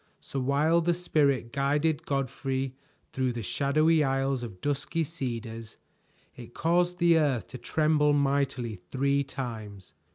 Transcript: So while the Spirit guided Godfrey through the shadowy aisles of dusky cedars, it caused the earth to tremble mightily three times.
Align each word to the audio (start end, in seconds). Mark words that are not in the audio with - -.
So 0.19 0.39
while 0.39 0.81
the 0.81 0.95
Spirit 0.95 1.53
guided 1.53 2.07
Godfrey 2.07 2.73
through 3.13 3.33
the 3.33 3.43
shadowy 3.43 4.03
aisles 4.03 4.41
of 4.41 4.59
dusky 4.59 5.03
cedars, 5.03 5.77
it 6.35 6.55
caused 6.55 6.97
the 6.97 7.19
earth 7.19 7.45
to 7.49 7.59
tremble 7.59 8.11
mightily 8.11 8.77
three 8.89 9.23
times. 9.23 9.93